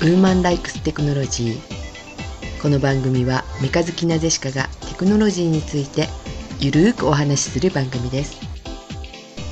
[0.00, 2.62] ウーマンライクステクノロジー。
[2.62, 6.08] この番組はメカ好きなゼシカがテクノロジーについて
[6.58, 8.38] ゆるーくお話しする番組です。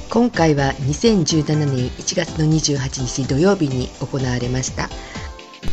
[0.08, 4.88] 今回は2017年1月の28日土曜日に行われました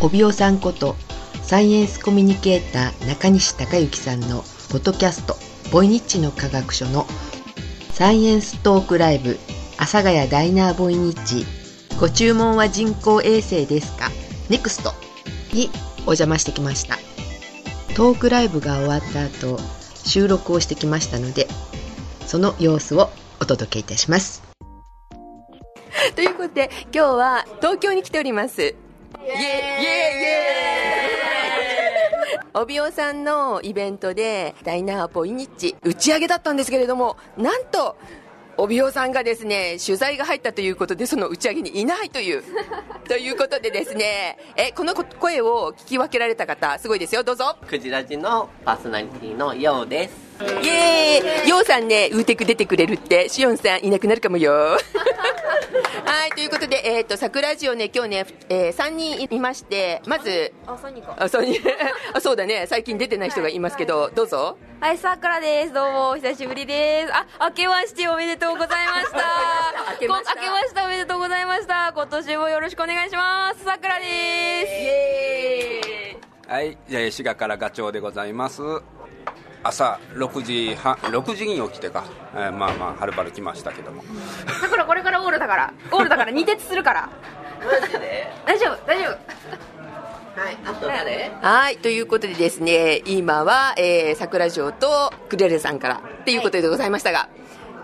[0.02, 0.98] 帯尾さんこと
[1.42, 5.38] サイエンスコミュニケーター中西孝之さんのポッドキャスト
[5.72, 7.08] ボイニッチの科学書の
[7.94, 9.40] サイエンストークライブ
[9.78, 11.46] 阿佐ヶ谷ダイナーボイニッチ。
[11.98, 14.12] ご注文は人工衛星ですか？
[14.50, 14.92] NEXT
[15.54, 16.98] にお邪魔してきました。
[17.96, 19.58] トークライブが終わった後
[20.06, 21.48] 収録をしてきましたので
[22.26, 23.10] その様子を
[23.40, 24.44] お届けいたします。
[26.16, 28.62] ということで今日は東京に来ております。
[28.62, 28.74] イエーイ。
[28.74, 30.66] イエーイイエーイ
[32.54, 37.98] 帯尾さんのイベントでダイナーポイニッチ打ち上げだったんですけれどもなんと
[38.58, 42.44] 帯尾さんがですね取材が入ったということでその打ち上げにいないという
[43.08, 47.24] ということでですねえこの声を聞き分けられた方すごいですよ。
[47.24, 47.56] どうぞ。
[47.68, 50.14] クジラジのパーソナリティのヨウです。
[50.64, 51.50] イエーイ。
[51.50, 54.78] ヨウさんねウーテク出てくれるってシオンさんいなくなるかもよ
[56.06, 61.16] はいということで、えー、と桜ジオね今日ね、えー、3人いましてまずあ、3人か。
[61.20, 61.60] あそうに
[62.14, 65.74] あそうだね最近出てない人がいますけど、どうぞはい、さくらです。
[65.74, 67.14] どうも、お久しぶりです。
[67.14, 69.18] あ、明けましておめでとうございました。
[69.94, 71.92] 明けましたこ明けましておめでとうございました。
[71.96, 73.64] 今年もよろしくお願いします。
[73.64, 74.08] さくらです。
[74.08, 74.12] イ
[74.86, 78.62] エーイはい、えー滋賀からガチョウでございます。
[79.68, 84.04] 朝6時半、6時に起きてか、えーまあまあ、はるばる来ましたけども。
[84.62, 85.74] さくらこれからオールだから。
[85.92, 87.10] オールだから、二徹するから。
[87.82, 88.32] マジで？
[88.46, 89.18] 大丈夫、大丈夫。
[90.36, 97.30] はいあと誰はいということでですね今は、えー、桜城とクレレさんからっていうことでございましたが、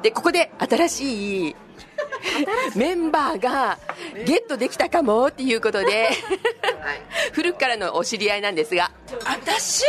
[0.02, 1.56] でここで新しい
[2.76, 3.80] メンバーが
[4.26, 6.10] ゲットできたかもっていうことで、
[7.32, 8.92] 古くからのお知り合いなんですが。
[9.26, 9.84] 私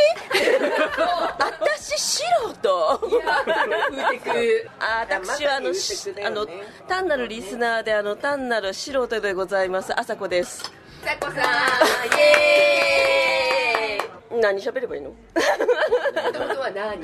[1.38, 2.22] 私 素
[2.54, 3.00] 人。
[4.78, 6.46] あ私はあの、しあの
[6.86, 9.98] 単なるリスナーであの単なる素人でございます。
[9.98, 10.62] あさこです。
[10.62, 10.70] さ
[11.20, 11.40] こさんイ
[12.20, 14.40] エーイ。
[14.40, 15.10] 何喋ればいいの？
[15.10, 15.16] も
[16.32, 16.98] ともとは何？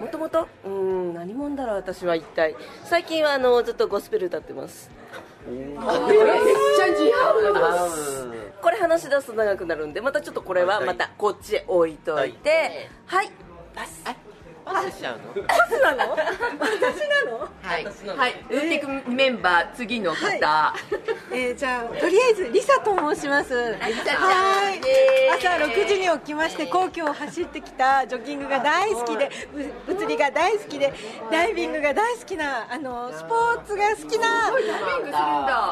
[0.00, 2.56] もともとうーん何者だろう私は一体。
[2.84, 4.90] 最近はあのずっとゴスペル歌ってます。
[5.48, 5.82] めっちゃ
[6.88, 12.88] 似合うこれ話し出すと長くなるんでまたちょっとこれはまたこっちへ置いといて。
[13.06, 13.30] はい
[13.74, 14.33] パス
[14.64, 15.24] パスしちゃうの？
[17.62, 20.74] はい、はい、ウーテクメンバー次の方、
[21.32, 23.76] えーじゃあとりあえずリサと申します。
[23.86, 24.22] リサちゃん。
[24.22, 24.76] はい。
[24.76, 25.38] イエーイ。
[25.38, 30.92] 朝6時に起きまして皇居を走ってきたジョギングが大好きでぶ物理が大好きで
[31.30, 35.16] ダイビングが大好きなあのスポーツが好きなダイビングするんだ。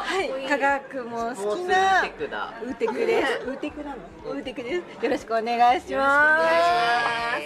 [0.03, 0.48] はい。
[0.48, 2.54] 科学も好きスポーテクだ。
[2.62, 3.32] ウーテクです。
[3.47, 3.97] ウーテクなの？
[4.32, 5.04] ウーテクです。
[5.04, 7.42] よろしくお願いします。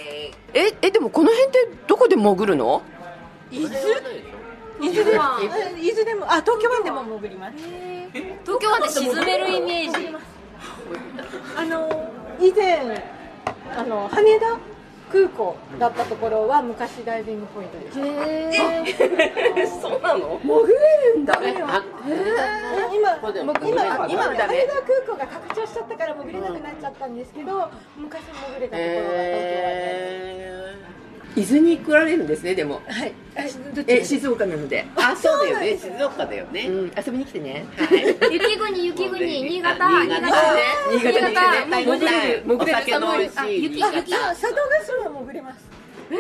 [0.55, 2.83] ええでもこの辺ってどこで潜るの？
[3.51, 3.75] 伊豆？
[4.81, 5.19] 伊豆で。
[5.19, 5.23] も
[5.79, 7.57] 伊豆でもあ東京湾でも潜ります。
[8.45, 10.15] 東京湾で沈めるイメージ。
[11.57, 12.11] あの
[12.41, 13.03] 以前
[13.77, 14.59] あの羽田
[15.11, 19.81] 空港だったところは昔ダイビングポイントでした。
[19.81, 20.39] そうなの？
[20.43, 20.75] 潜れ
[21.15, 21.35] るんだ。
[21.35, 29.87] あ今今今今羽田空港が拡張しちゃったから潜れなくなっちゃったんですけど昔潜れたところが東京湾で。
[30.39, 30.96] え
[31.37, 32.81] 伊豆に来られるんですねでも。
[32.89, 33.13] はい。
[33.87, 35.79] え静岡なので、ー、あそうだよね。
[35.79, 37.67] 静岡だよね、うん、遊びに来てね。
[38.33, 40.27] 雪国、雪国、 新潟、新潟。
[40.91, 41.21] 新潟。
[41.21, 41.71] 新潟ね。
[41.71, 43.63] はい潜れる潜れるお酒の美味しい。
[43.65, 44.13] 雪、あ雪。
[44.13, 45.59] 佐渡島は潜れます。
[46.11, 46.19] ええ。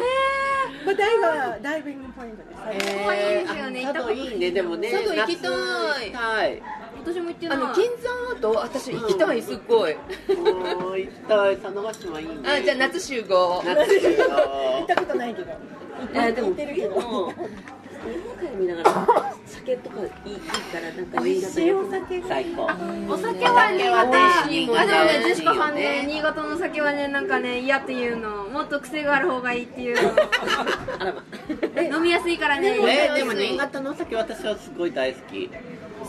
[0.84, 2.60] これダイはダイビングポイントです。
[2.70, 3.86] えここはいいですよね。
[3.86, 4.36] あ佐渡い。
[4.36, 4.90] いねでもね。
[4.90, 5.50] 佐渡行きたい。
[5.50, 6.04] 夏。
[6.04, 6.62] 行きたい
[7.06, 7.58] 私も行ってない。
[7.58, 15.52] あの金山と私行きたいすっごいもう行きたい佐渡島いいねあじゃあ夏集合夏だよ行ったことないけど。
[15.52, 17.32] あでも行ってるけど。
[18.06, 22.28] 日本海見ながら酒とかいいいいからなんか美味しいお酒が。
[22.28, 23.70] 最高お酒は
[24.48, 24.80] 新潟。
[24.80, 28.44] あ、でもね、ジェシカさんね、ね新潟の酒はね、なんかね、嫌っていうの。
[28.44, 30.10] もっと癖がある方がいいっていうの。
[31.00, 32.78] あらま飲みやすいからね。
[32.80, 35.50] えでも新潟のお酒私はすごい大好き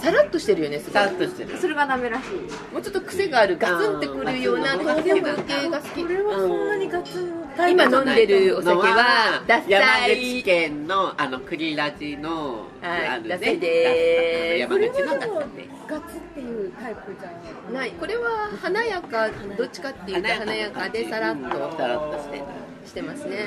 [0.01, 0.93] さらっとしてるよねすごい。
[0.93, 1.57] さらっとしてる。
[1.57, 2.73] それがダメらしい。
[2.73, 5.33] もうちょっと癖があるガツンってくるようなうん糖分系が
[5.79, 6.01] 好き。
[6.03, 7.37] これはそんなにガツン。
[7.69, 17.73] 今飲んでるお酒はダッ山サ口イ県のあの栗ラジのはいあるねダサいでーす山口のダサでガツっていうタイプじゃん。
[17.73, 17.91] ない。
[17.91, 20.89] これは華やかどっちかっていうと華やか。
[20.89, 22.43] でさらっとさらっとしてる。
[22.85, 23.37] してますね。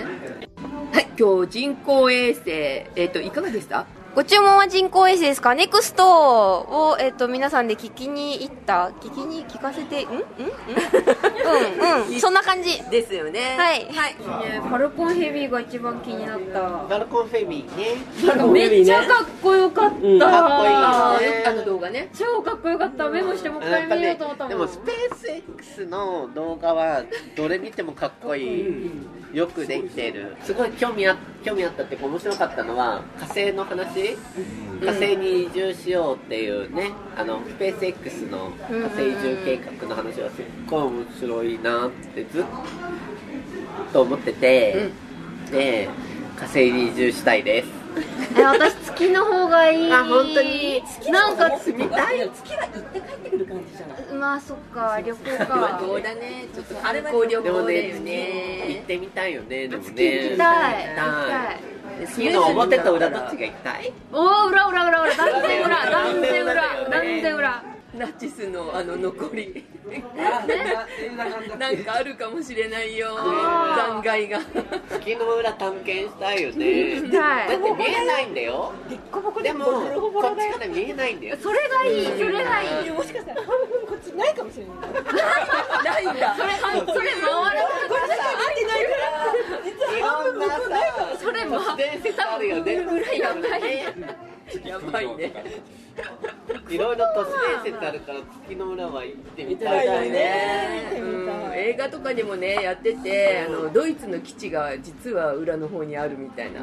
[0.93, 3.87] はい今日人工衛星えっ、といかがでした？
[4.13, 5.55] ご注文は人工衛星ですか？
[5.55, 6.05] ネクスト
[6.63, 8.91] を、えっと、皆さんで聞きに行った？
[9.01, 10.09] 聞きに聞かせてん？
[10.09, 10.11] ん？
[10.11, 10.17] ん？
[10.17, 12.19] うんうん。
[12.21, 12.83] そんな感じ。
[12.91, 13.57] ですよね。
[13.57, 16.61] はい、はい、ファルコンヘビーが一番気になった。
[16.89, 17.99] バルコンフェミーね
[18.53, 21.45] めっちゃかっこよかった、かっこいいね。
[21.47, 22.11] あの動画ね。
[22.13, 23.09] 超かっこよかった。
[23.09, 24.51] メモしてもう一回見ようと思ったもん。
[24.51, 27.05] でもスペース X の動画は
[27.37, 28.91] どれ見てもかっこいい。
[29.33, 30.35] よくできてる。
[30.43, 34.17] すごい興味あ興味あったっていうか面白かったのは火星の話。
[34.81, 42.45] 火星に移住しようっていうねあのスペース X の火星移住計画の話はすっごい面白いなってずっ
[43.93, 44.91] と思ってて、
[45.51, 45.89] で
[46.39, 47.69] 火星に移住したいです
[48.39, 49.93] え私月の方がいい。
[49.93, 50.83] あ本当に。
[51.11, 57.63] なんか住みたい月は行って帰ってくる感じじゃないまあそっか旅行かどうだねちょっと観光旅行だよ
[57.95, 66.55] 行っねてみたいよねでもね行きたい行きたい月の表と裏どっちが行きたいおお裏裏裏裏断然裏断然裏
[66.91, 69.65] 断然裏ナチスのあの残り。
[71.59, 73.17] なんかあるかもしれないよ。
[73.17, 74.39] 残骸が。
[74.91, 77.01] 月の裏探検したいよね。
[77.11, 78.73] だって見えないんだよ。
[79.43, 81.37] でもこっちから見えないんだよ。
[81.43, 82.07] それがいい。
[82.07, 82.91] それがいい。
[82.91, 84.77] もしかしたら半分こっちないかもしれない。
[85.85, 86.37] ないんだ。
[86.37, 86.51] それ
[86.95, 87.63] それ回ら
[89.99, 90.61] いろんなさ
[91.21, 92.77] それ都市伝説あるよね。
[92.77, 93.79] 裏やばい
[94.65, 95.33] やばいね
[96.71, 100.11] いろいろ都市伝説あるから月の裏は行ってみたいよね。
[100.11, 106.61] ね、うん、映画とかでもねやっててあのドイツの基地が実は裏の方にあるみたいな。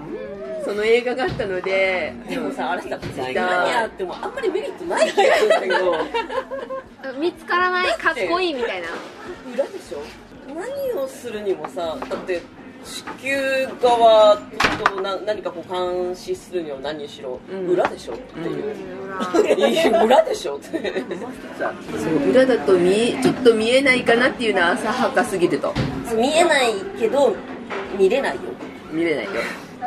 [0.63, 2.97] その映画があったのででもさあれさた。
[2.97, 3.33] 何
[3.69, 5.49] やってもあんまりメリットない気がするん。
[5.49, 8.87] だけど見つからないかっこいいみたいな。
[9.53, 10.01] 裏でしょ
[10.47, 12.41] 何をするにもさだって
[12.83, 17.39] 地球側とな何かこう監視するには何にしろ、
[17.69, 18.71] 裏でしょってい
[19.57, 21.03] う、いや裏でしょって
[21.99, 22.29] そう。
[22.29, 25.73] 裏だと見えちょっと見えないかなっていうのは浅はかすぎると。
[26.15, 27.35] 見えないけど
[27.97, 28.41] 見れないよ。
[28.91, 29.31] 見れないよ。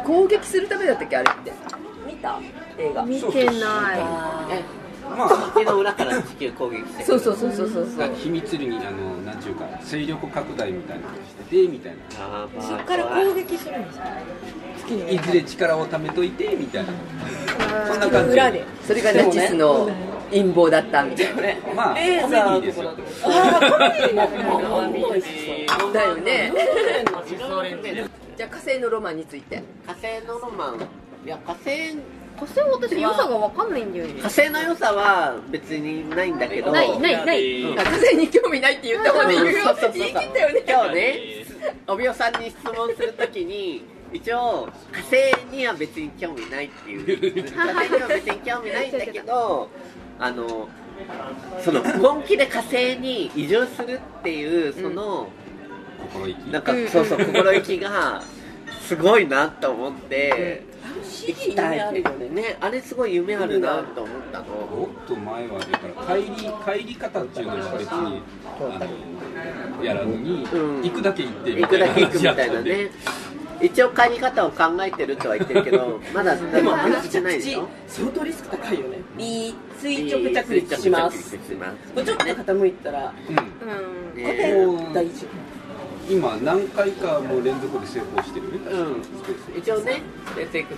[0.04, 1.52] 攻撃するためだったっけあれって。
[2.06, 2.38] 見た？
[2.78, 3.02] 映画。
[3.04, 3.54] 見てない。
[4.50, 4.79] え
[5.16, 8.14] まあ月の裏から地球攻撃してそうそうそうそうそうそう。
[8.16, 12.48] 秘密裏にあのなんちゅうか勢力拡大みたいなのしててみたいな。
[12.60, 14.04] そこから攻撃するんですか？
[15.08, 16.92] いずれ力を貯めといてみたいな。
[17.86, 18.32] そんな感じ。
[18.32, 18.64] 裏で。
[18.86, 19.88] それがナチスの
[20.30, 21.42] 陰謀だったみたいな。
[21.74, 22.90] まあコメディーですよ。
[22.90, 24.32] コメディーなん
[25.92, 26.00] だ。
[26.00, 26.04] だ。
[26.04, 26.52] よね。
[28.36, 29.62] じゃあ火星のロマンについて。
[29.86, 30.76] 火星のロマン。
[31.24, 31.94] いや火星
[32.40, 34.14] 火星私良さが分かんないんだよね。
[34.14, 36.72] 火星の良さは別にないんだけど。
[36.72, 37.78] ないないない。
[37.78, 39.52] あ火星に興味ないって言った方で言うよ
[39.92, 40.64] 言い切ったよね。
[40.66, 41.18] 今日ね
[41.86, 47.42] 帯尾さんに質問するときに一応火星には別に興味ないっていう。
[47.42, 49.68] 火星には別に興味ないんだけど
[50.18, 50.68] あの
[51.62, 55.28] その本気で火星に移住するっていうその、
[56.14, 56.38] 心意気。
[56.50, 58.22] なんかそうそう心意気が
[58.80, 60.64] すごいなと思って
[61.32, 62.56] 行きたいあるよねね。
[62.60, 64.44] あれすごい夢あるなと思ったの。
[64.46, 68.22] もっと前はだから帰り帰り方っていうのは別に
[68.56, 68.78] あ
[69.78, 70.82] のやらずに、うん。
[70.82, 72.90] 行くだけ行ってみ行くたいなだけ行くみたいなね。
[73.62, 78.98] 一応帰り方を考えてるとは言ってるけどまだでも話してないでしょ相当リスク高いよね。
[79.78, 81.30] 垂直着陸します。
[81.30, 81.92] 垂直着陸します。
[81.94, 84.16] これちょっと傾いたらうん。
[84.16, 85.26] ねもう大事
[86.10, 89.58] 今何回かもう連続で成功してるね、うん。
[89.58, 90.76] 一応ねスペース X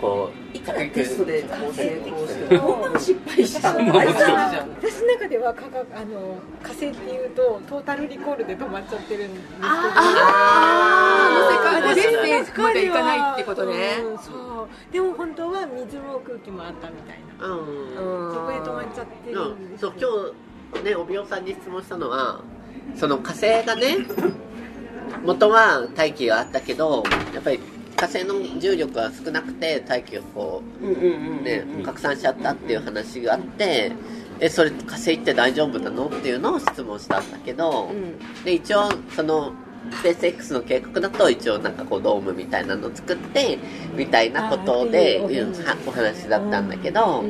[0.00, 0.56] こう。
[0.56, 9.58] 一回テストでこう成功して本当に失敗した私の中では価格あの火星っていうとトータルリコールで止まっちゃってるんですけど。
[9.62, 10.90] あー
[11.20, 19.94] あの世界の私のメッセージまでいかないってことねうんそうでも本当は水も空気もあったみたいなうんそこで止まっちゃってるうんんですそう
[20.72, 22.42] 今日ね帯尾さんに質問したのは
[22.96, 23.98] その火星がね
[25.24, 27.02] 元は大気があったけど
[27.34, 27.60] やっぱり
[27.96, 33.92] 火星の重力が少なくて大気がこう拡散しちゃったっていう話があって
[34.40, 36.06] えそれ火星って大丈夫なの？
[36.06, 37.90] っていうのを質問したんだけど、
[38.42, 39.52] で一応その
[39.92, 43.58] スペース X の計画だと一応なんかこうドームみたいなのを作って
[43.94, 47.22] みたいなことでうんはお話だったんだけど、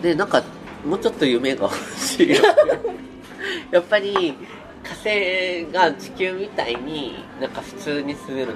[0.00, 0.44] でなんか
[0.86, 2.30] もうちょっと夢が欲しい。
[2.30, 2.36] よ
[3.72, 4.34] やっぱり火
[5.04, 8.54] 星が地球みたいになんか普通に住める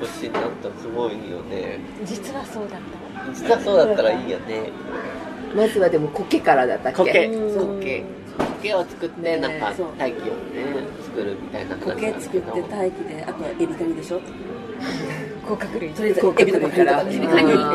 [0.00, 1.78] 星になったらすごいよね。
[2.04, 2.80] 実はそうだっ
[3.24, 3.32] た。
[3.32, 4.70] 実はそうだったらいいよね。
[5.56, 6.98] まずはでも苔からだったっけ？
[7.04, 7.78] 苔うん。
[7.80, 8.04] 苔
[8.62, 10.32] 苔を作ってねなんか大気をね
[11.02, 14.20] 作るみたいな感じ苔作って大気であとはエビカニでしょ？
[15.48, 15.90] 甲殻類。
[15.90, 17.04] とりあえず甲エビとかカニと殻類から。
[17.04, 17.70] かエビカニエビカニ。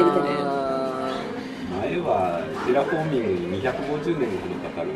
[1.75, 4.87] あではテラフォーミングに250年ほどかかる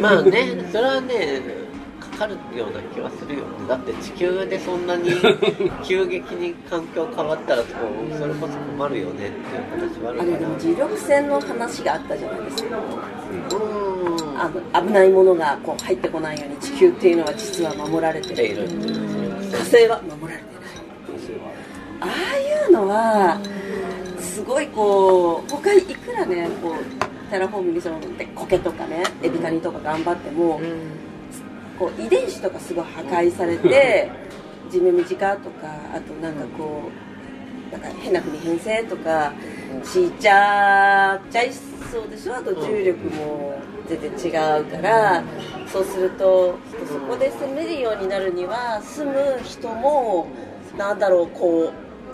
[0.00, 1.65] まあねそれはね
[2.16, 3.68] かかるような気はするよね。
[3.68, 5.10] だって地球でそんなに
[5.84, 10.30] 急激に環境変わったらそれこそ困るよねっていう話はあるから。
[10.30, 12.76] あれでも磁力線の話があったじゃないですか。
[12.76, 13.62] う
[14.34, 14.40] ん。
[14.40, 18.34] あの危ないものがこう入ってこないように地球っていうのは実は守られてる。
[18.34, 18.68] ている
[19.52, 20.76] 火星は守られてない。
[22.00, 23.40] ああいうのは
[24.18, 30.60] すごいこう他いくらねこうテラフォーミングそので苔とかねエビカニとか頑張っても、
[31.78, 34.10] こう遺伝子とかすごい破壊されて
[34.70, 36.82] 寿命短とかあとなんかこ
[37.70, 39.32] うなんか変な風に変性とか
[39.84, 42.34] しちゃっちゃいそうでしょ？
[42.34, 44.10] あと重力も全然
[44.58, 45.22] 違うから
[45.66, 46.54] そうすると
[46.88, 50.26] そこで住めるようになるには住む人も
[50.76, 51.70] なんだろうこ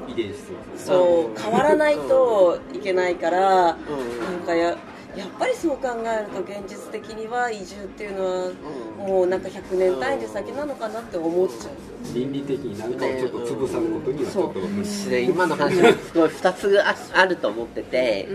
[0.09, 0.39] う遺伝子
[0.77, 4.21] そう変わらないといけないから、うん。
[4.25, 4.77] なんかや
[5.17, 8.51] やっぱりそう考えると現実的には移住っていうのは
[8.99, 18.29] もうなんか100年単位で先なのかなって思っちゃう、倫理的に何かをちょっと潰さんことにはちょっと、で今の話はすごい2つああると思ってて、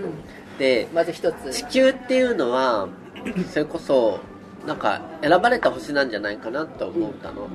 [0.60, 2.88] でまず一つ地球っていうのは
[3.51, 4.19] それこそ
[4.67, 7.50] なんか選ばれた星なんじゃないかなと思ったの、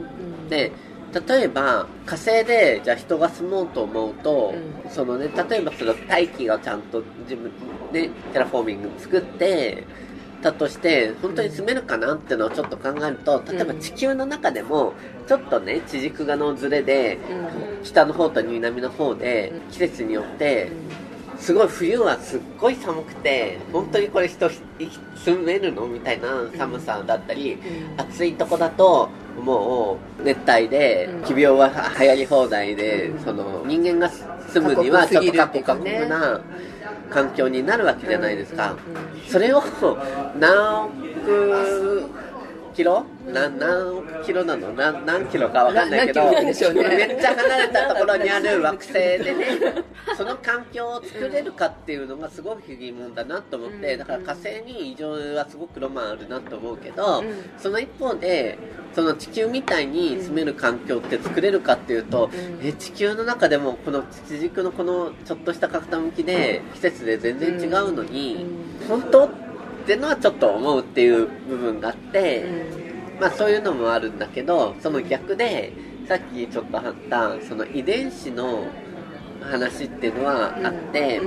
[0.48, 0.72] で
[1.12, 4.54] 例えば火星でじゃあ人が住もうと思うと、
[4.88, 7.50] そのね例えばその大気がちゃんと自分
[7.92, 9.84] でテラフォーミング作って
[10.42, 14.94] たとして本当に住めるかなっていうのをちょっと考えると例えば地球の中でも
[15.28, 17.18] ちょっとね地軸がのずれで、
[17.84, 20.70] 北の方と南の方で季節によって
[21.42, 24.60] すごい冬はすっごい寒くて本当にこれ人ひ
[25.16, 27.58] 住めるのみたいな寒さだったり、
[27.96, 29.10] 暑いとこだと
[29.44, 31.68] もう熱帯で奇病は
[31.98, 35.74] 流行り放題で、その人間が住むにはちょっと過酷
[36.06, 36.40] な
[37.10, 38.76] 環境になるわけじゃないですか、
[39.28, 39.62] それを
[40.38, 42.08] 何億
[42.72, 43.04] キロ？
[43.26, 44.72] な何億キロなの？
[44.72, 46.44] な何キロかわかんないけど、ね。
[46.44, 49.46] めっちゃ離れたところにある惑星でね
[50.16, 57.22] その環境を作れるかっていうのがすごく疑問だなと思ってだから火星に異常はすごくロマンあるなと思うけど、
[57.58, 58.58] その一方で
[58.94, 62.30] その地球みたいに住める環境って作れるかっていうと、
[62.62, 68.46] え地球の中でもこの地軸のこのちょっとした傾きで季節で全然違うのに、
[68.88, 69.51] 本当？
[69.82, 72.44] ってのはちょっと思うっていう部分があって、
[73.20, 75.72] まあそういうのもあるんだけどその逆で
[76.08, 78.66] さっきちょっとあったその遺伝子の
[79.42, 81.20] 話っていうのはあって、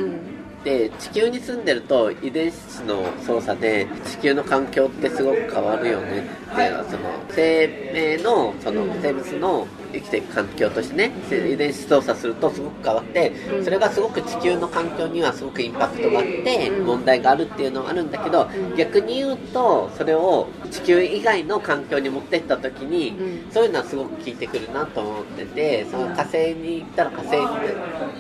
[0.64, 13.32] で地球に住んでると遺伝子の操作で地球の環境ってすごく変わるよねってその生命のその生物の生きていく環境としてね遺伝子操作するとすごく変わって
[13.64, 23.14] それがすごく地球の環境にはすごくインパクトがあって問題があるっていうのはあるんだけど逆に言うとそれを地球以外の環境に持ってった時に
[23.52, 27.46] そういうのはすごく効いてくるなと思っててその火星に行ったら火星に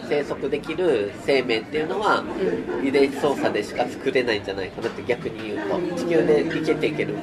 [0.07, 2.23] 生息できる生命っていうのは
[2.83, 7.15] 遺伝子操作でしか作れないんじゃないかなって逆に言うと地球で生きていける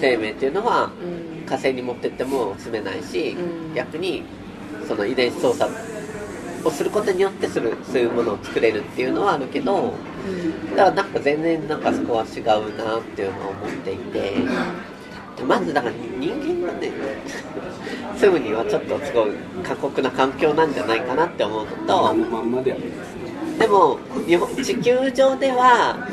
[0.00, 0.90] 生命っていうのは
[1.54, 3.36] 火星に持ってっても住めないし
[3.74, 4.24] 逆に
[4.88, 5.70] その遺伝子操作
[6.64, 9.94] をすることによってするそういうものを作れるっていうのはあるけど
[10.70, 12.44] だからなんか全然なんかそこは違う
[12.76, 14.32] なっていうのを思っていて
[15.46, 16.30] まずだから人
[16.62, 16.90] 間がね
[18.16, 19.30] 住むにはちょっとすごい
[19.62, 23.58] 過酷な環境なんじゃないかなって思うのとであるんですね。
[23.58, 26.08] でも日本地球上では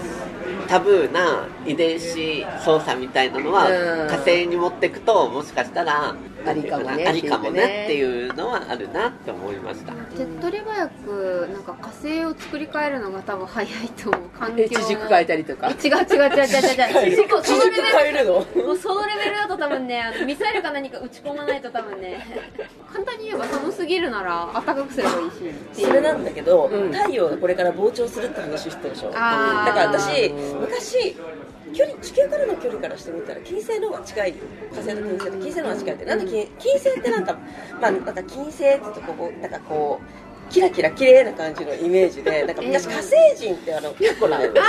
[0.71, 4.07] タブーな遺伝子操作みたいなのはうん。
[4.07, 9.93] 火星に持っていくともしかしたらありかもねありかもねっていうのはあるなって思いました。
[9.93, 15.69] 手っ取り早くなんか火星を作り変えるのが多分早いと思う環境え地軸変えたりとか。
[15.69, 16.47] 違う違う違う違う
[17.03, 17.09] 違う。
[17.09, 17.63] 違うそこその？
[17.65, 18.33] レベル変えるの？
[18.33, 22.25] もうそのレベルだと多分ねあのミサイルか何か撃ち込まないと多分ね。
[22.91, 25.31] 簡単に言えば寒すぎるなら暖かくすればいい
[25.75, 25.85] し。
[25.85, 26.91] それなんだけど、うん。
[26.91, 29.11] 太陽がこれから膨張するって話してるでしょ。
[29.11, 31.15] だから私昔
[31.73, 34.33] 距離地球からの距離からしてみたら金星の方が近い
[34.71, 37.37] 火星と金星と金星の方が近いってなんで金金星ってなんか
[37.81, 44.61] まあなんか金星ってとこうなんかこうキラキラ綺麗な感じのイメージでなんか昔火星人ってあの結構なん だ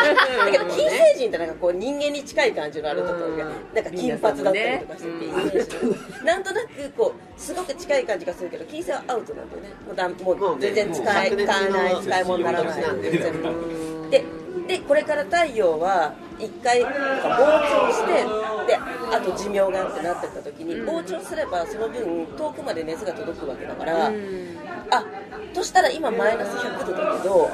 [0.50, 3.44] けど金星人ってなんかこう人間に近い感じのあるところが
[3.74, 9.68] なんか金髪だったりとかしてってイメージなんとなくこうすごく近い感じがするけど金星はアウトなんだよね。
[9.84, 12.82] もうだもう全然使え使えない使い物にならない。
[13.02, 14.10] 全然。
[14.10, 14.24] で
[14.72, 18.24] でこれから太陽は一回なんか膨張して
[18.66, 25.04] であと寿命がってなってった時に膨張すればその分遠くまで熱が届くわけだから、あ
[25.52, 27.50] としたら今マイナス100度だけど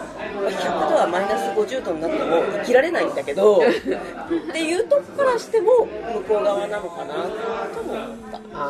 [0.49, 7.97] 100度はマイナス50度になっても生きられないんだけど っていうとこからしても向こう側なのかなと思っ
[8.31, 8.39] た。
[8.55, 8.69] あ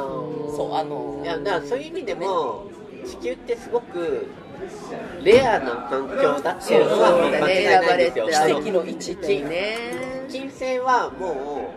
[0.56, 2.64] そうあのいやだからそういう意味でも
[3.06, 4.26] 地球ってすごく
[5.22, 9.76] レアな環境だっていうのはそう間違いないですよ奇跡の位置だよね
[10.28, 11.72] 金星はも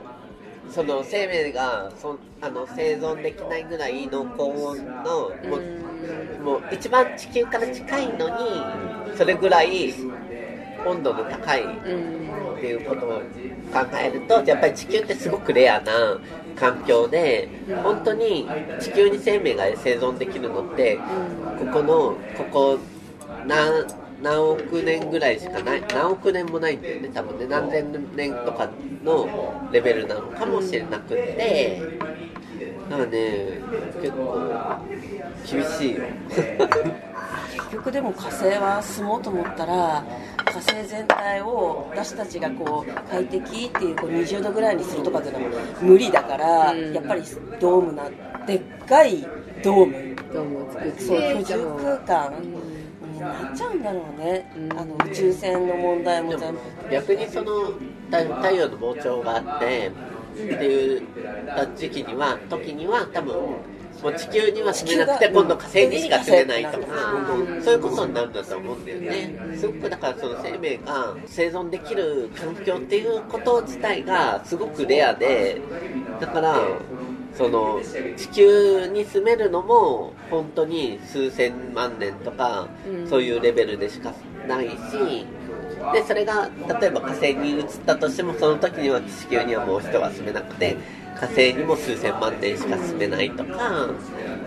[0.69, 9.93] うその生命がそあの生存できないぐらいの高温のもうもう一番地球から近いのにそれぐらい
[10.85, 13.09] 温度の高いっていうことを
[13.71, 16.19] 考えるとやっぱり地球ってすごくレアな
[16.55, 17.49] 環境で
[17.83, 18.47] 本当に
[18.79, 22.79] 地球に生命が生存できるのってここのここ
[23.47, 23.85] 何
[24.21, 27.47] 何億年ぐらいしかない何億年もないんだよね多分ね。
[27.47, 28.69] 何千年とか
[29.03, 31.81] のレベルなのかもしれなくって。
[32.91, 33.61] だからね
[34.01, 34.51] 結構
[35.49, 36.03] 厳しいよ。
[37.53, 40.03] 結局でも火星は住もうと思ったら
[40.45, 46.93] 火星全体を私たちがこう快適っていうこう20度ぐらいにするとかっていうのは無理だから、うん。
[46.93, 47.21] やっぱり
[47.61, 48.09] ドームな
[48.45, 49.25] でっかい
[49.63, 50.15] ドーム。
[50.33, 51.01] どうも作って。
[51.01, 52.33] そう居住空間。
[53.13, 54.79] になっちゃうんだろうね、うん。
[54.79, 57.53] あの宇宙船の問題もで全も部逆にその
[58.09, 59.91] 太太陽の膨張があって
[60.33, 61.01] っていう
[61.75, 63.35] 時期には時には多分
[64.01, 66.87] もう地球には住めなくて今度火星にしか住めないとか
[67.63, 69.35] そういうことになるんだと思うんだよね。
[69.55, 75.61] すごくだからその生命が生存できる環境っていうこと自体がすごくレアで
[76.19, 76.57] だから
[77.37, 77.79] その
[78.17, 83.07] 地球に住めるのも本当に数千万年とか、うん。
[83.07, 84.13] そういうレベルでしか
[84.47, 85.25] ないし
[85.93, 90.77] でそれが例えば火星に移ったとしてもその時には地球にはもう人は住めなくて
[91.15, 93.89] 火星にも数千万年しか住めないとか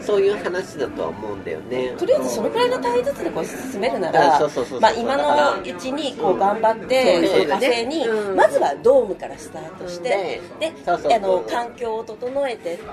[0.00, 1.94] そういう話だとは思うんだよね。
[1.96, 4.80] とりあえずそのくらいの単位ずつでこう進めるなあらそうそうそうそう。
[4.80, 8.36] まあ今のうちにこう頑張ってそうその火星にうん。
[8.36, 12.84] まずはドームからスタートしてであの環境を整えてって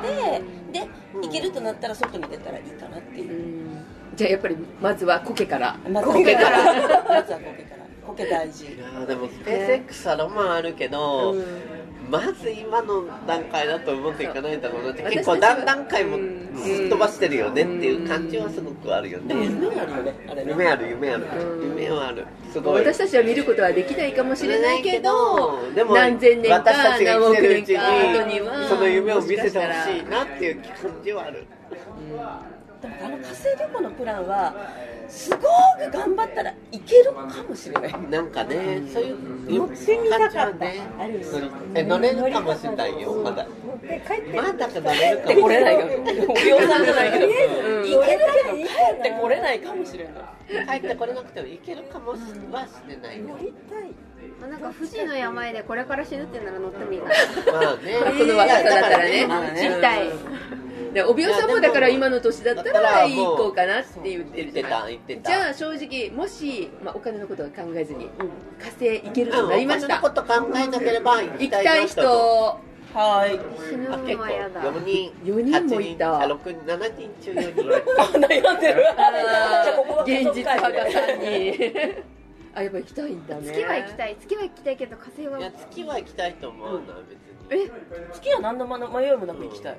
[0.71, 0.88] で
[1.21, 3.67] 行けるとなったら外に出たらいいかなっていう。
[4.15, 5.77] じゃあやっぱりまずは苔から。
[5.89, 6.63] まずは苔から。
[6.63, 7.81] まずは苔から
[8.12, 8.65] 苔大事。
[8.65, 11.36] いやーでもスペース X はロマンあるけど、
[12.10, 19.36] まず今の段階だとうまくいかないだろうなって結構何段階もすっ飛ばしてるよねっていう感じはすごくあるよね。
[19.36, 20.52] 夢があるよねあれね。
[20.52, 21.26] 夢ある夢ある。
[21.26, 21.69] うん。
[21.78, 22.26] 夢はある。
[22.52, 22.82] すごい。
[22.82, 31.47] 私たちは見ることはできないかもしれないけどでも何千年か私たちが何億生きてるうち年か後にその夢を見せてほしいなっていう感じはある
[32.82, 34.56] でもあの火星旅行のプランは
[35.08, 35.44] すごく
[35.91, 38.10] 頑張ったらいけるかもしれない。
[38.10, 41.22] なんかねそういう乗ってみたかったねある
[41.76, 43.46] え乗れるかもしれないよまだ。
[43.46, 45.86] 乗って帰ってまだか乗れるか帰ってこれないよ。
[46.28, 46.86] もお病さん。
[46.86, 50.80] じゃないけどいけるうんけど帰ってこれないかもしれない。
[50.80, 52.20] 帰ってこれなくてもいけるかもし
[52.52, 53.20] はしてない。
[53.20, 53.91] よ乗りたい。
[54.39, 57.00] まあなんか富士の山へでこれから死ぬってなら乗ってもいい。
[57.00, 57.08] か
[57.52, 57.94] なまあね。
[58.17, 59.17] この若さだったらね。
[59.17, 59.60] いやだからね。
[59.62, 60.10] 知りたい。
[60.94, 65.29] でお病さんもだから今の年だったら行こうかなって言って言ってるじゃないた言ってた。
[65.31, 68.07] じゃあ正直もし、まあ、お金のことは考えずに
[68.60, 69.95] 火星行けるとなりました？
[69.97, 72.01] うんお金のこと考えなければ行行きたい人。
[72.93, 73.39] はい。
[73.69, 74.62] 死ぬのはやだ。
[74.63, 75.13] 4人。
[75.23, 76.19] 四人もいた。
[76.19, 77.62] 8人あ6人7人中4人。
[78.19, 78.84] 悩んでる。
[80.03, 82.03] 現実派が家族会3人。
[82.53, 83.41] あやっぱ行きたいんだね。
[83.45, 84.17] 月は行きたい。
[84.19, 86.79] 月は行きたいけど火星はいや月は行きたいと思うな
[87.49, 87.63] 別に。
[87.65, 87.71] え？
[88.13, 89.77] 月は何の迷いもなく行きたい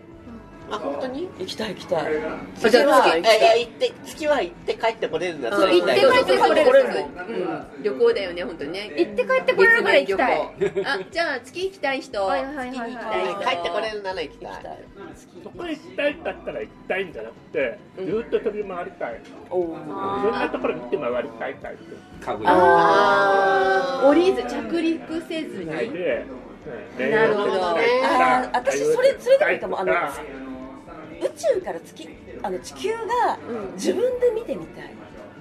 [0.70, 1.28] あ本当に？
[1.38, 2.12] 行きたい行きたい。
[2.56, 5.50] 月は行って月は行って帰ってこれるんだ。
[5.50, 6.88] 行って帰ってこれる
[7.82, 8.92] 旅行だよね本当にね。
[8.96, 10.40] 行って帰ってこれるから行きたい。
[10.86, 12.24] あじゃあ月行きたい人。
[12.24, 12.74] はいはいはいはい。
[12.74, 13.40] 月に行きたい人。
[13.40, 14.50] 帰ってこれるなら行きたい。
[14.52, 14.78] 行きたい。
[15.42, 19.20] そこへ行きたいんだったら行きたいんじゃなくて、ずーっと飛び回りたい。
[19.50, 21.54] おおいろんなところ見て回りたい。
[21.56, 21.98] タイプ。
[22.44, 24.08] あー。
[24.08, 25.70] 降りず着陸せずに
[26.98, 29.96] なるほどあー私それそれでもいいかもあの宇
[31.36, 32.08] 宙から月
[32.42, 33.38] あの地球が
[33.74, 34.90] 自分で見てみたい。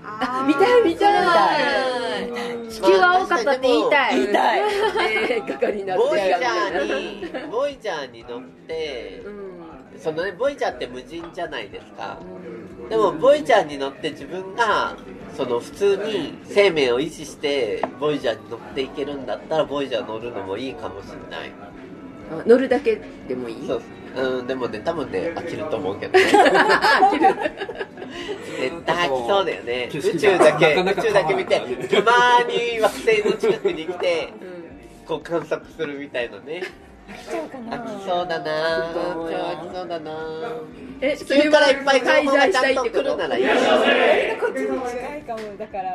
[0.03, 2.29] あ 見たい見たい。
[2.29, 2.69] 見たい。
[2.69, 4.15] 地球は青かったって言いたい。
[4.15, 4.59] 言いたい。
[4.59, 9.99] え ー、係になってボイジャーにボイジャーに乗ってうん。
[9.99, 12.17] そのねボイジャーって無人じゃないですか。
[12.89, 14.95] でもボイジャーに乗って自分が
[15.35, 21.51] その普通に生命を維持してボイジャーに乗っていけるんだったらボイジャー乗るのもいいかもしれない。
[22.31, 23.67] あ乗るだけでもいい？
[23.67, 23.81] そう
[24.15, 26.25] うんでもね多分ね飽きると思うけどね。
[26.45, 27.33] あ切る。
[28.59, 29.89] 絶対飽きそうだよね。
[29.93, 35.05] 宇宙だけなかなか宇宙だけ見てたまに惑星の近くに来てうん。
[35.07, 36.63] こう観察するみたいなね
[37.11, 37.77] 来ちゃうかな。
[37.77, 38.91] 飽きそうだな。
[38.93, 40.11] 今日飽きそうだな。
[41.01, 43.45] え地球からいっぱい情報がちゃんと来るならいい。
[44.39, 45.57] こっちに近いかも。
[45.57, 45.93] だから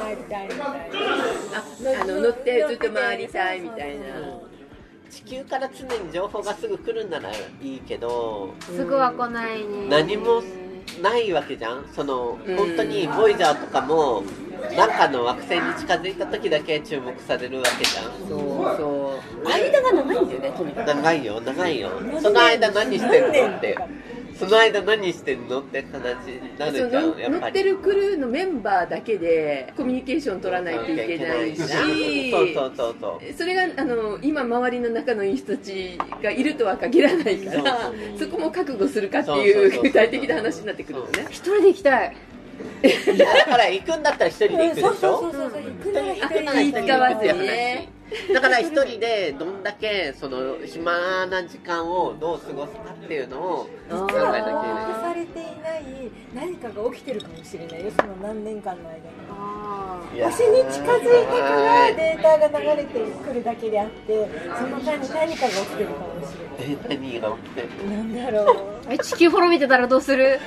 [0.00, 4.04] 回りたいみたいなあの乗ってずっと回りたいみたいな。
[5.10, 7.30] 地球から常に情報がすぐ来るなら
[7.60, 9.88] いいけどすぐは来ないね。
[9.88, 10.40] 何も
[11.02, 11.88] ないわけじゃん。
[11.92, 14.22] その本当にボイジャーとかも
[14.76, 18.28] なんかの惑星に近づいた時だけ注目されるわけじゃん。
[18.28, 19.48] そうそう。
[19.48, 20.86] 間が長いんだよねとにかく。
[20.86, 21.90] 長いよ長いよ。
[22.20, 23.76] その間何してんのって。
[24.38, 27.30] その間何してんのって話になるじゃそんやっぱり。
[27.30, 32.30] の乗ってるクルーのメンバーだけでコミュニケーション取らないといけないし。
[32.30, 33.32] そうそうそうそう。
[33.36, 39.82] それがあの今周りの仲のいい人たちがいるとは限らないからそうそこも覚悟するかってそうそうそういう。
[39.82, 41.26] 具体的な話になってくるのね。
[41.28, 42.16] 一人で行きたい
[42.82, 44.92] いやだから行くんだったら一人で行くでしょ？
[44.94, 47.88] そうそうそうそう行くなら一人あ言い交わずにね
[48.34, 55.84] だから一人でどんだけその暇な時間をどう過ごすかっていうのを考えなきゃいけないされていない
[56.34, 68.56] 何かが起きてるかもしれないよその何年間の間に星に近づいてからデータが流れてくるだけであってその間に何かが起きてるかもしれない何が起きてるなんだろう
[68.90, 70.40] え地球滅びてたらどうする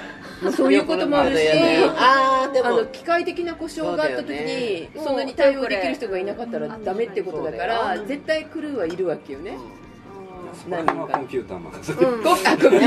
[0.51, 1.47] そういうこともあるし
[1.95, 2.67] あーでも。
[2.67, 8.05] あの機械的な故障があった時にそんなに対応できる人がいなかったらダメってことだからよ。
[8.05, 9.57] 絶対クルーはいるわけよね。
[10.69, 12.23] 何もコンピューター任せて、うん。
[12.23, 12.81] こあごめん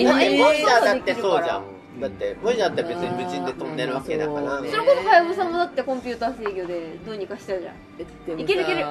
[0.00, 1.62] 今えーボイジャーだってそうじゃん
[1.98, 4.58] だってボイジャーって別に無人で飛んでるわけだから。
[4.58, 7.74] うんそれこそはやぶさもだってコンピューター制御でどうにかしたじゃん。
[7.98, 8.62] えでもさいける。
[8.62, 8.86] いける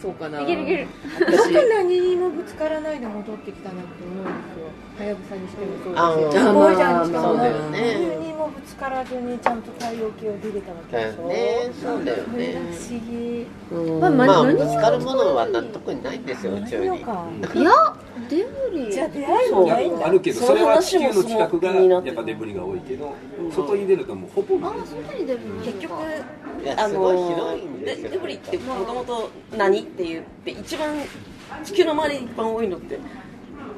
[0.00, 0.40] そうかな。
[0.42, 0.86] いけるいける
[1.20, 4.66] 私何にもぶつからないで戻ってきたなって思うんですよ。
[4.98, 17.70] はやぶさにしてもそうあですしーボイジャーにしてもそうだよね何にもぶつからずにちゃんと太陽系を出れたわけでしょねそうだよね不思議うんまあまあ何ぶつかるものは納得にないんですよ宇宙にいや
[18.32, 20.06] デブリじゃあ出会いもないんだ。
[20.06, 23.14] あるけどそれは地球の近くがやっぱデブリが多いけど
[23.50, 24.78] 外に出るともうほぼない。
[24.86, 25.62] 外に出るの？
[25.62, 25.94] 結局
[26.76, 29.80] あのデデブリってもともと何？
[29.80, 30.96] って言って一番
[31.62, 32.98] 地球の周りに一番多いのって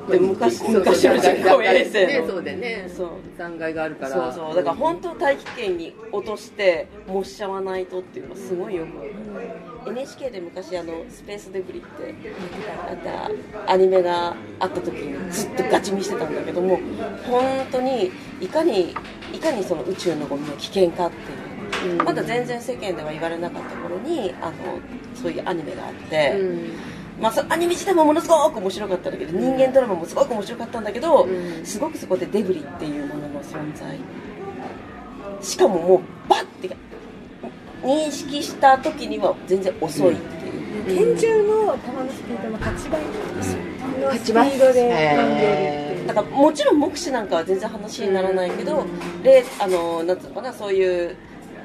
[0.09, 2.91] で昔昔の人工衛星ねのそうね。
[2.95, 4.33] そう残骸があるから。
[4.33, 4.55] そうそう。
[4.55, 12.15] だから本当大気圏に落として模しちゃわないとっていうのがすごいよく NHK で昔あのスペースデブリって
[12.89, 12.97] あっ
[13.67, 16.79] たアニメがあった時にずっとガチ見してたんだけども
[17.27, 18.95] 本当にいかに
[19.33, 21.45] いかにその宇宙のゴミの危険かっていう。
[22.03, 24.55] まだ全然世間では言われなかった頃にあの
[25.15, 26.35] そういうアニメがあって、
[27.21, 31.29] まあ、そアニメ自体もものすごく面白かったんだけど人間ドラマもすごく面白かったんだけど、
[31.63, 33.99] すごくそこでデブリっていうものの存在。
[35.41, 36.77] しかももうバッて
[37.83, 46.07] 認識した時には全然遅いっていう、拳銃の球のスピードの8倍のスピ倍ードで飛んでるっていう。
[46.09, 48.87] だからもちろん目視なんかは全然話にならないけど、
[49.23, 51.17] レーあのなんつうのかなそういう、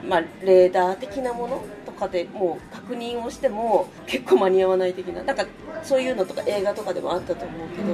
[0.07, 5.45] まあ、レーダー的なものとかでもう確認をしても結構間に合わない的ななんか
[5.83, 7.89] そういうのとか映画とかでもあったと思うけど、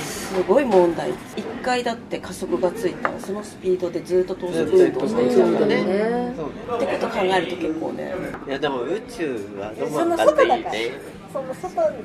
[0.00, 1.10] すごい問題。
[1.36, 6.32] 一回だって加速がついたらそのスピードでずっと等速運動していくからね。
[6.32, 8.14] ってことを考えると結構ね。
[8.48, 11.96] いやでも宇宙はどうなったっていいねその外に。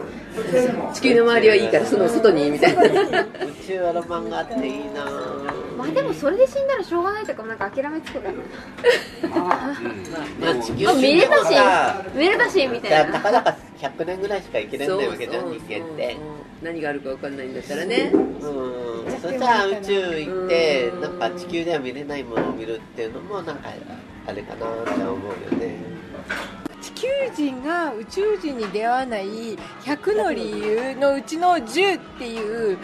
[0.93, 2.83] 地球の周りはいいからその外にみたいな。
[2.83, 2.87] 宇
[3.65, 5.05] 宙はロマンがあっていいな。
[5.77, 8.33] まあでもそれで死んだらしょうがないとかなんか諦めつくから。
[9.33, 13.13] まあ地球まあ見れたしさ見れたしみたいな。
[13.13, 16.17] たかだか100年ぐらいしか生きれないわけじゃん人間って。
[16.63, 18.11] 何があるか分かんないんだったらね。
[18.13, 19.21] うん。
[19.21, 21.19] そしたら宇宙行ってなん。
[21.19, 23.69] か地球では見れないものを見るっていうのもなんか
[24.25, 25.75] あれかなって思うよね
[26.87, 32.77] 地球人が宇宙人に出会わない100の理由のうちの10っていう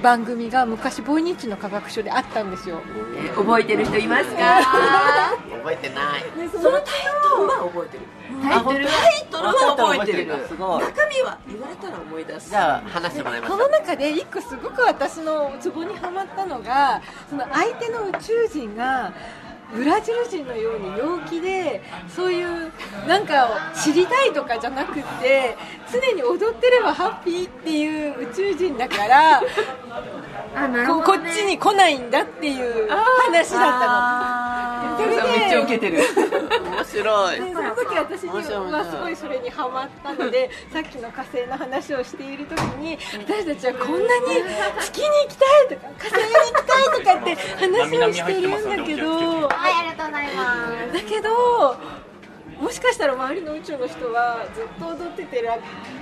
[0.00, 2.80] 番組が昔ボイニッチの科学書であったんですよ。
[3.34, 4.60] 覚えてる人いますか？
[5.58, 6.48] 覚えてない。
[6.50, 6.82] そのタイ
[7.30, 8.04] トルは覚えてる。
[8.42, 10.46] タイトルタイトルは覚えてる。
[10.48, 12.50] すごい中身は言われたら思い出す。
[12.50, 19.12] じゃあ話してもらいましそょの中で一個すごく私のツボにはまったのがその相手の宇宙人が
[19.74, 22.72] ブラジル人のように陽気でそういう
[23.06, 25.56] なんかを知りたいとかじゃなくて
[25.92, 29.42] 常に踊ってればハッピーっていう宇宙人だから
[30.54, 34.55] あなるこほど、ね、こっちに来ないんだっていう話だったの。
[34.96, 35.22] それで。
[35.22, 35.98] めっちゃウケてる。
[35.98, 37.40] 面白い。
[37.40, 44.06] でその時私にはすごいそれにハマったのでさっきの火星の話をしている時に私たちはこんなに
[44.80, 47.34] 月に行きたいとか火星に行きたいとかって
[47.66, 49.48] 話をしてるんだけど。
[49.48, 50.56] はいありがとうございま
[50.88, 50.92] す。
[50.92, 52.06] だけど
[52.60, 55.44] もしかしたら周りの宇宙の人はずっと踊ってて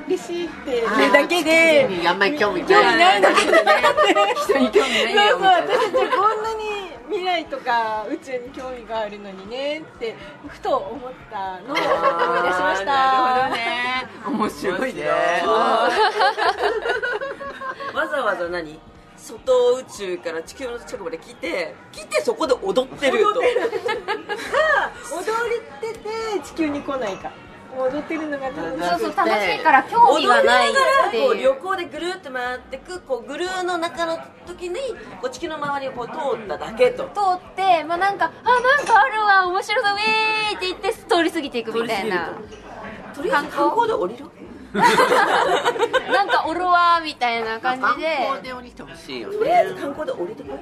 [0.06, 4.34] 嬉しいっていうだけであんまり興味興味ないのかなって。
[4.46, 6.63] 人に興味ないよそうそう私たちはこんなに
[7.14, 10.16] 未来とか宇宙に興味があるのにねって
[10.48, 11.88] ふと思ったのを思い出し
[12.60, 12.84] ました。
[12.84, 14.08] なるほどね。
[14.26, 15.04] 面白いね。
[17.94, 18.80] わざわざ何？
[19.16, 23.40] 外宇宙から地球の近くまで来て来てそこで踊ってると。
[23.40, 23.54] 踊り
[25.80, 26.08] てて
[26.42, 27.32] 地球に来ないか
[27.76, 30.74] 踊ってるのが楽しそうそう楽しいから興味がないっ
[31.10, 31.42] ていう。
[31.42, 34.76] 旅行でぐるっと回ってくこうグルーの中の時に
[35.20, 37.04] こう地球の周りをこう通っただけと。
[37.14, 42.32] 通って、まあ、なんかあなんかあるわ面白そうウェーイって言って通り過ぎていくみたいな。
[43.14, 44.24] とりあえず観光で降りる？
[44.74, 48.16] なんかおるわみたいな感観じで。
[48.16, 49.80] 光で降りてほしいよとりあえずね。
[49.80, 50.58] 観光で降りてこい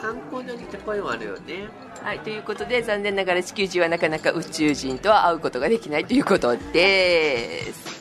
[0.00, 1.68] 観光で降りてこいはあるよね。
[2.02, 7.99] はい、ということで残念ながら地球人はなかなか宇宙人とは会うことができないということです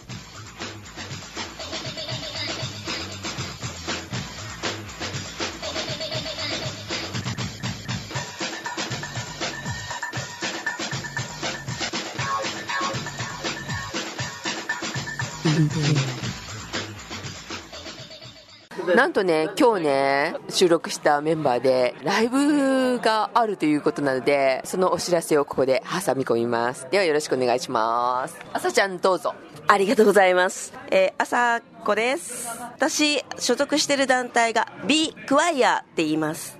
[18.99, 26.85] なんとね、今日ね、収録したメンバーで、ライブがあるということなので、そのお知らせをここで挟み込みます。
[26.91, 28.37] ではよろしくお願いします。
[28.51, 29.35] あさちゃんどうぞ。
[29.69, 30.73] ありがとうございます。
[30.91, 32.49] えー、朝子です。
[32.75, 36.58] 私、所属してる団体が B クワイアって言います。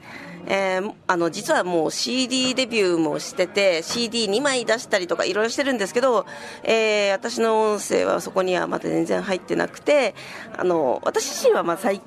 [0.50, 6.26] えーあの実はもう CD デビューもしてて CD2 枚出したりとかいろいろしてるんですけど、
[6.64, 10.16] えー私の音声はそこにはまだ全然入ってなくて
[10.58, 12.02] あの私自身はまあ最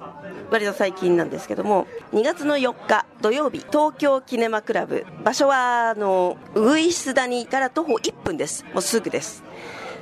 [0.50, 9.42] 割と最近なんですけども2月の4日土曜日東京キネマクラブ場所はあのウグイス谷から徒歩1分ですもうすぐです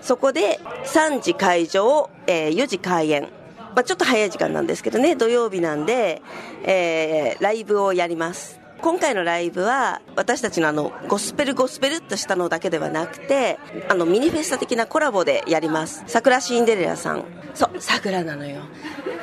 [0.00, 3.28] そこで3時会場、えー4時開演。
[3.74, 6.22] まあ、ちょっと早い時間なんですけどね、土曜日なんで、
[6.64, 8.60] えーライブをやります。
[8.80, 13.58] 今回のライブは私たちのあのゴスペルゴスペルっとしたのだけではなくて
[13.90, 16.02] あのミニフェスタ的なコラボでやります。
[16.06, 17.24] 桜シンデレラさん。
[17.52, 18.62] そう桜なのよ。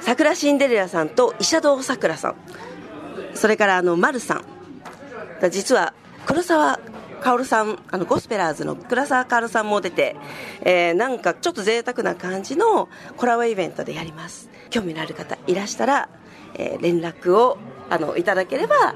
[0.01, 2.35] 桜シンデレラさんと医者堂さくらさん。
[3.33, 4.43] それからあの丸さん。
[5.49, 5.93] 実は
[6.25, 6.79] 黒沢
[7.21, 10.15] 薫さんあのゴスペラーズの黒沢薫さんも出て、
[10.61, 14.49] えーなんかちょっと贅沢な感じのコラボイベントでやります。
[14.69, 16.09] 興味のある方いらしたら、
[16.55, 17.57] えー連絡を
[17.89, 18.95] あのいただければ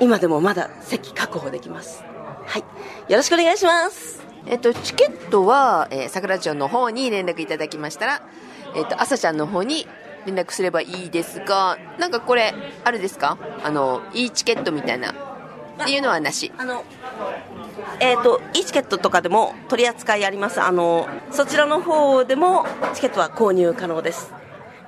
[0.00, 2.02] 今でもまだ席確保できます。
[2.46, 2.62] はい。
[3.10, 4.22] よろしくお願いします。
[4.46, 8.22] えっと、チケットは、えー、桜町の方に連絡いただきましたら、
[8.74, 9.86] えっと、朝ちゃんの方に
[10.26, 12.52] 連絡すればいいですが、なんかこれ、
[12.84, 13.38] あれですか？
[13.62, 15.14] あの、いいチケットみたいな、
[15.82, 16.52] っていうのはなし。
[16.56, 16.84] あの
[18.00, 20.60] えー、といいチケットとかでも取り扱いあります。
[20.60, 24.32] あのそちらの方でもチケットは購入可能です。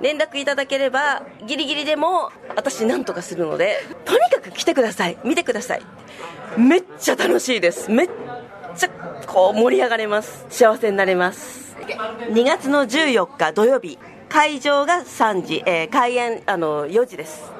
[0.01, 5.17] 連絡いただければギリギリでも私なんとかするのでとにかく来てください。
[5.23, 5.81] 見てください。
[6.57, 7.89] めっちゃ楽しいです。
[7.91, 8.09] めっ
[8.75, 8.89] ちゃ
[9.25, 10.45] こう盛り上がれます。
[10.49, 11.75] 幸せになれます。
[12.29, 13.97] 2月の14日土曜日
[14.29, 17.56] 会場が3時、えー開演あの4時です。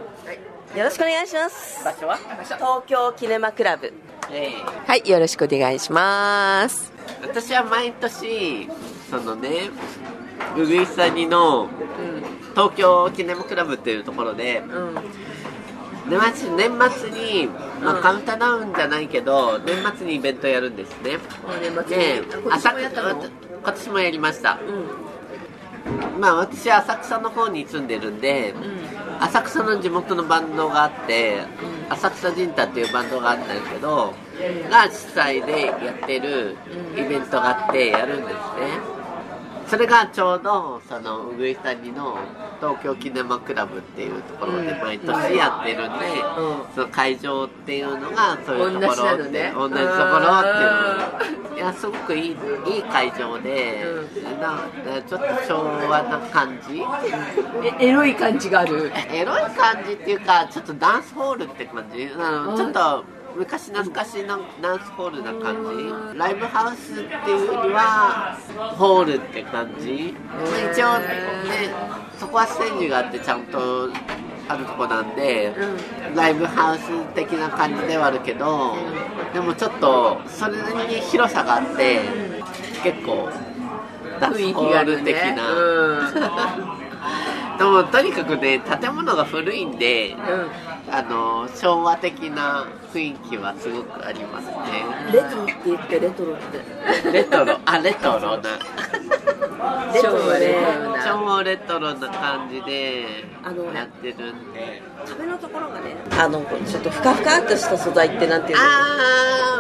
[0.78, 1.84] よろしくお願いします。
[1.84, 2.18] 場所は？
[2.44, 3.92] 東京キネマクラブ。
[4.30, 4.52] え
[4.86, 6.94] はい、よろしくお願いします。
[7.24, 8.70] え私は毎年
[9.10, 9.72] そのね
[10.56, 11.68] ウグイス谷の
[12.52, 14.96] 東京キネマクラブっていうところでうん。
[16.10, 17.48] 年末年末に、
[17.82, 21.18] まあカウンターダウンじゃないけど年末にイベントやるんですね。
[21.60, 21.90] 年末に。
[21.90, 24.60] で浅今年もやりました、
[26.20, 28.54] まあ私は浅草の方に住んでるんで、
[29.19, 31.38] 浅草の地元のバンドがあって、
[31.89, 34.13] 浅草ジンタっていうバンドがあったんですけど、
[34.69, 36.56] が主催でやってる
[36.95, 38.97] イベントがあってやるんですね
[39.67, 42.17] それがちょうどそのウグイス谷の
[42.60, 46.06] 東京キネマクラブっていうところで毎年やってるんで、
[46.73, 49.53] その会場っていうのがそういうところ同じなのね。
[49.53, 49.86] 同じとこ
[50.19, 50.49] ろって
[51.19, 51.58] いうの。
[51.58, 53.84] いやすごくいいいい会場で、
[54.39, 54.60] な
[55.08, 56.82] ちょっと昭和な感じ。
[57.82, 58.91] えエロい感じがある。
[59.12, 62.10] エロい感じっていうかちょっとダンスホールって感じ。
[62.17, 63.03] あのちょっと
[63.38, 66.17] 昔懐かしいなダンスホールな感じ？
[66.17, 68.36] ライブハウスっていうよりは
[68.76, 70.15] ホールって感じ？
[70.71, 71.69] 一応ね
[72.17, 73.91] そこはステージがあってちゃんと
[74.50, 75.54] あるとこなんで、
[76.15, 78.76] ライブハウス的な感じではあるけど、
[79.34, 82.00] でもちょっとそれなりに広さがあって
[82.84, 83.30] 結構
[84.19, 86.78] ダンスホール的な、うん
[87.58, 90.15] でもとにかくね建物が古いんで、
[90.89, 94.54] あの昭和的な雰囲気はすごくありますね。
[95.13, 96.38] レトロって言ってレトロっ
[97.04, 97.12] て。
[97.12, 97.60] レトロ。
[97.65, 98.60] あレトロな
[100.02, 101.04] 超レねトロな。
[101.06, 103.06] 超レトロな感じで
[103.43, 104.82] あのやってるんで。
[105.06, 108.63] 壁のところがねあのちょっとふかふかっとした素材ってなんていうの？
[108.63, 108.67] あ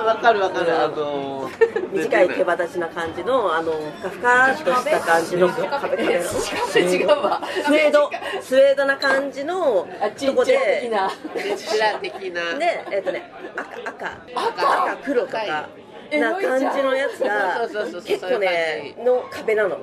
[0.01, 0.73] あわかるわかる。
[0.77, 1.49] あの
[1.93, 8.09] 短い毛羽立ちな感じのあのふかふかっとした感じの壁壁の違うわスウェード
[8.41, 15.69] スウェードな感じのとこっちゃい的でなレスラ的なでえっ、とね赤赤赤黒とか
[16.11, 17.67] な感じのやつが
[18.05, 19.77] 結構ねの壁なの。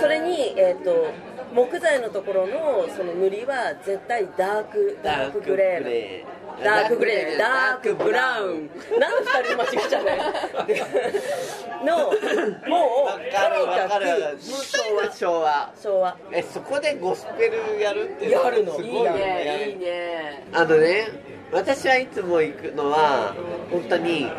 [0.00, 1.12] それにえっ、と
[1.52, 7.38] 木材のところのその塗りは絶対ダークダークグレーのダークグレー。
[7.38, 8.70] ダークブラウン。
[8.98, 10.18] なんで二人間違えちゃうね。
[11.84, 13.48] のもうとにか
[13.98, 15.72] く昭和昭和。
[15.82, 16.16] 昭和。
[16.32, 18.76] えそこでゴスペルやるってやるの。
[18.76, 19.68] すごいいいね。
[19.70, 20.44] いいね。
[20.52, 21.08] あのね
[21.52, 23.34] 私はいつも行くのは
[23.70, 24.30] 本当に、ま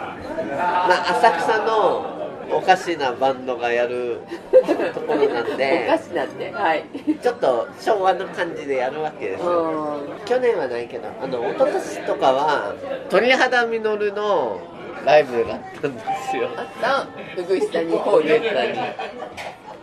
[0.87, 2.21] あ、浅草の
[2.51, 4.19] おかしなバンドがやる
[4.93, 6.83] ところなんおでかしなってはい。
[7.21, 9.99] ちょっと昭和の感じでやるわけですよ。
[10.25, 12.73] 去年はないけどあの一昨年とかは
[13.09, 14.59] 鳥肌実の
[15.05, 16.49] ライブがあったんですよ。
[16.57, 17.41] あった。
[17.41, 18.41] うぐいすさんにホール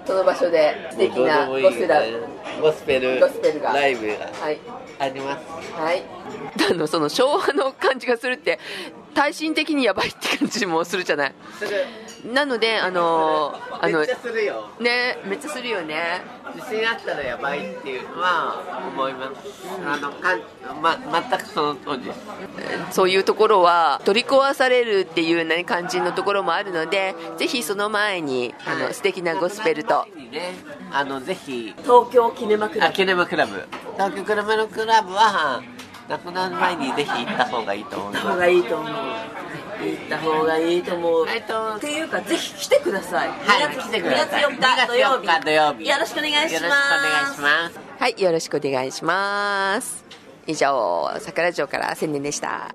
[0.05, 2.03] その場所で素敵なゴスラ
[2.61, 3.73] ゴスペルゴスペルが。
[3.73, 4.13] ライブが。
[4.41, 4.59] はい
[4.99, 5.73] あります。
[5.73, 6.03] はい。
[6.71, 8.59] あのその昭和の感じがするって
[9.15, 11.35] 耐震的にやばいって感じもするじゃない？
[11.59, 11.87] する
[12.25, 14.69] なのであの あのめっちゃするよ。
[14.81, 16.23] ねめっちゃするよね。
[16.55, 19.67] 地震あったらやばいっていうのは思います。
[19.87, 20.43] あのかん、
[20.83, 20.99] ま、
[21.31, 22.05] 全くその通り。
[22.05, 22.19] です
[22.91, 30.07] そういうところは取り壊されるっていう、ね、感じのところもあるのでぜひその前にあの素敵なゴスペルと。
[30.31, 30.55] ね
[30.91, 33.67] あのぜひ東京キネマクラあキネマクラブ。
[33.95, 35.63] 東京キネマクラブは
[36.09, 38.27] 亡くなる前にぜひ行った方がいいと思います
[39.85, 41.27] 行った方がいいと思う。
[41.29, 43.29] 行った方がいいと思うえっとっていうかぜひ来てください。
[43.29, 44.45] はい2月来てください。
[44.45, 45.89] 2月4日土曜日2月4日土曜日。
[45.89, 46.55] よろしくお願いします。
[46.55, 47.79] よろしくお願いします。
[47.99, 50.05] はいよろしくお願いします。
[50.47, 52.75] 以上桜城から宣伝でした。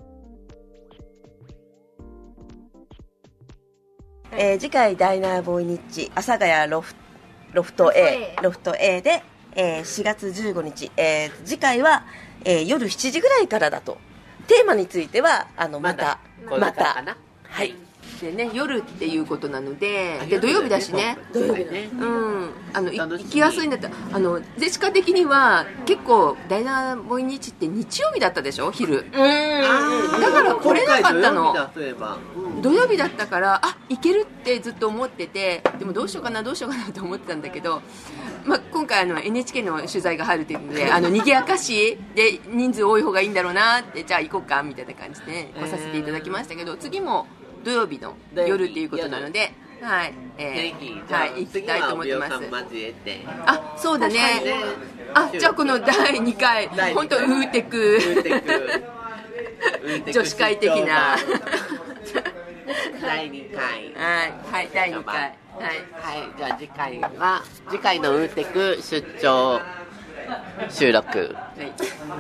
[4.32, 6.96] えー次回ダイナーボーイニッチ阿佐ヶ谷ロフ
[7.54, 9.22] ロフト A ロフト A で、
[9.56, 12.04] えー4月15日、えー次回は、
[12.44, 13.98] えー夜7時ぐらいからだと
[14.47, 16.19] テーマについてはあのまた
[16.60, 17.17] またかな。
[17.43, 17.75] はい
[18.23, 18.49] でね。
[18.53, 20.19] 夜っていうことなので。
[20.29, 21.17] で土曜日だしね。
[21.33, 21.89] 土曜日ね。
[21.93, 23.89] うん、あの行きやすいんだった。
[23.89, 28.71] らあのジェシカ的には結構ダイナーボイニチって日曜日だったでしょ？
[28.71, 29.05] 昼。
[29.12, 31.53] だから来れなかったの。
[32.62, 37.81] 土曜日だったからあ行けるってずっと思っててでもどうしようかなどうしようかなと思ってたんだけど、
[38.45, 47.27] まあ、今回あの NHK の取材が入るというので あの賑やかしで人数多い方がいいんだろうなってじゃあ行こうかみたいな感じで来させていただきましたけど次も
[47.63, 52.34] 土曜日の夜っていうことなので、はいえぜひじゃあ、はい、行きたいと思ってます。
[53.45, 54.19] あそうだね。
[55.13, 56.93] あじゃあこの第2回第二回。
[56.93, 57.99] 本当ウーテク。
[60.12, 61.17] 女子会的な。
[63.02, 63.93] 第2回。
[63.95, 65.13] はい、はい、第2回。
[65.13, 65.34] はい。
[65.60, 69.62] はい、じゃあ次回は次回のウーテク出張
[70.69, 71.36] 収録。
[71.36, 71.73] はい。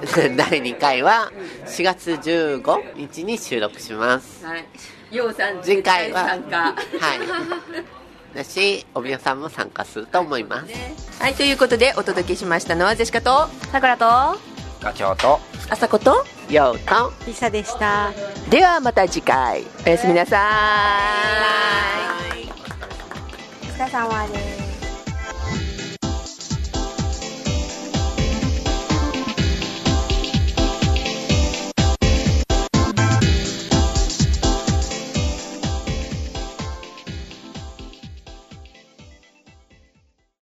[0.35, 1.31] 第2回は
[1.65, 4.45] 4月15日に収録します。
[4.45, 4.65] はい。
[5.13, 6.27] ようさん次回は。
[6.27, 6.57] 参加。
[6.57, 6.75] はい。
[8.35, 10.73] だしおみやさんも参加すると思います。
[11.21, 14.05] はい、ということでお届けしましたのはジェシカとさくらと
[14.81, 18.11] ガチョウとあさことようとリサでした。
[18.49, 19.63] ではまた次回。
[19.85, 20.49] おやすみなさ
[22.35, 22.49] い。
[23.69, 24.62] お疲れ様です